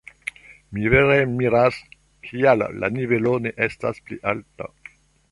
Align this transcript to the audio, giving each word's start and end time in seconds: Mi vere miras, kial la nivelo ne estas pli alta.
Mi 0.75 0.85
vere 0.93 1.17
miras, 1.33 1.75
kial 2.27 2.63
la 2.83 2.89
nivelo 2.95 3.33
ne 3.47 3.51
estas 3.67 4.01
pli 4.09 4.17
alta. 4.33 4.71